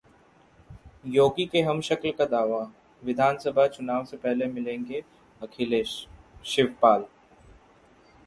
योगी 1.07 1.45
के 1.45 1.61
हमशक्ल 1.61 2.11
का 2.11 2.25
दावा- 2.25 2.69
विधानसभा 3.03 3.67
चुनाव 3.67 4.05
से 4.05 4.17
पहले 4.17 4.45
मिलेंगे 4.45 5.03
अखिलेश-शिवपाल 5.43 7.05